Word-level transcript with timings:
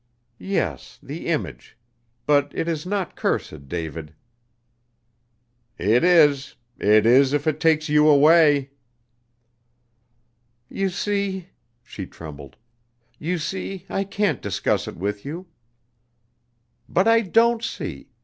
"Yes, 0.39 0.97
the 1.03 1.27
image. 1.27 1.77
But 2.25 2.51
it 2.55 2.67
is 2.67 2.87
not 2.87 3.15
cursed, 3.15 3.67
David." 3.67 4.15
"It 5.77 6.03
is 6.03 6.55
it 6.79 7.05
is 7.05 7.33
if 7.33 7.45
it 7.45 7.59
takes 7.59 7.87
you 7.87 8.07
away." 8.09 8.71
"You 10.69 10.89
see," 10.89 11.49
she 11.83 12.07
trembled, 12.07 12.55
"you 13.19 13.37
see, 13.37 13.85
I 13.91 14.03
can't 14.03 14.41
discuss 14.41 14.87
it 14.87 14.97
with 14.97 15.23
you." 15.23 15.45
"But 16.89 17.07
I 17.07 17.21
don't 17.21 17.63
see. 17.63 18.09